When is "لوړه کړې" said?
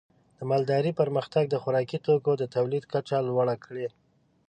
3.27-3.87